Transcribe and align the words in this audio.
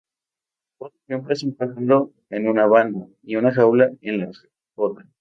Otro 0.79 0.99
ejemplo 1.07 1.31
es 1.31 1.43
un 1.43 1.53
pájaro 1.55 2.11
en 2.31 2.47
una 2.47 2.65
banda 2.65 3.07
y 3.21 3.35
una 3.35 3.51
jaula 3.53 3.91
en 4.01 4.19
la 4.21 4.31
otra. 4.73 5.05